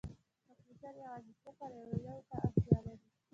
[0.47, 3.07] کمپیوټر یوازې صفر او یو ته اړتیا لري.